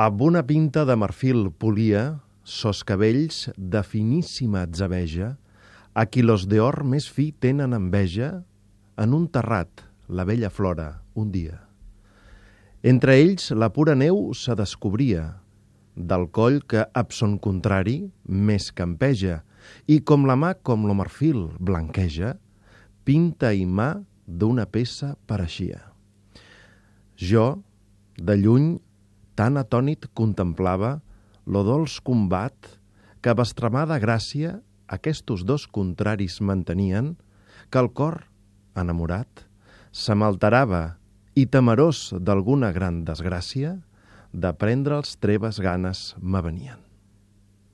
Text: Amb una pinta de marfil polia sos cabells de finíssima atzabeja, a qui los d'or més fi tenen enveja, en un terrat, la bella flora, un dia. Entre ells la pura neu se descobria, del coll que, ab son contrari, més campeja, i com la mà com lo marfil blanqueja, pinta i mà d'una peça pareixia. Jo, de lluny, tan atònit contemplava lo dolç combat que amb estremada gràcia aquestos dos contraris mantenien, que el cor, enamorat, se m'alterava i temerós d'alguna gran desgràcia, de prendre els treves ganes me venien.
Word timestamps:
Amb 0.00 0.22
una 0.24 0.40
pinta 0.40 0.86
de 0.88 0.94
marfil 0.96 1.50
polia 1.60 2.22
sos 2.48 2.78
cabells 2.88 3.50
de 3.58 3.82
finíssima 3.84 4.62
atzabeja, 4.64 5.34
a 5.92 6.06
qui 6.08 6.22
los 6.24 6.46
d'or 6.48 6.78
més 6.88 7.10
fi 7.12 7.26
tenen 7.36 7.74
enveja, 7.76 8.30
en 8.96 9.12
un 9.12 9.26
terrat, 9.28 9.82
la 10.08 10.24
bella 10.24 10.48
flora, 10.48 11.02
un 11.12 11.28
dia. 11.28 11.58
Entre 12.82 13.18
ells 13.20 13.50
la 13.52 13.68
pura 13.68 13.92
neu 13.92 14.32
se 14.32 14.56
descobria, 14.56 15.26
del 15.94 16.24
coll 16.32 16.62
que, 16.64 16.86
ab 16.96 17.12
son 17.12 17.36
contrari, 17.36 17.98
més 18.24 18.70
campeja, 18.72 19.42
i 19.84 20.00
com 20.00 20.24
la 20.24 20.38
mà 20.40 20.54
com 20.64 20.86
lo 20.88 20.96
marfil 20.96 21.50
blanqueja, 21.60 22.38
pinta 23.04 23.52
i 23.52 23.68
mà 23.68 23.90
d'una 24.24 24.64
peça 24.72 25.12
pareixia. 25.28 25.82
Jo, 27.20 27.60
de 28.16 28.38
lluny, 28.40 28.80
tan 29.42 29.58
atònit 29.58 30.06
contemplava 30.14 31.00
lo 31.50 31.64
dolç 31.66 31.96
combat 32.06 32.54
que 33.18 33.32
amb 33.32 33.40
estremada 33.42 33.96
gràcia 33.98 34.52
aquestos 34.96 35.42
dos 35.48 35.64
contraris 35.66 36.36
mantenien, 36.38 37.16
que 37.66 37.82
el 37.82 37.90
cor, 37.90 38.20
enamorat, 38.78 39.42
se 39.90 40.14
m'alterava 40.14 40.82
i 41.34 41.48
temerós 41.50 42.12
d'alguna 42.22 42.70
gran 42.76 43.02
desgràcia, 43.08 43.74
de 44.30 44.54
prendre 44.62 45.00
els 45.02 45.18
treves 45.18 45.58
ganes 45.58 46.12
me 46.22 46.38
venien. 46.46 46.91